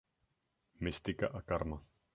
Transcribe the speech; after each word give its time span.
Mystika 0.79 1.29
a 1.31 1.41
karma. 1.41 1.81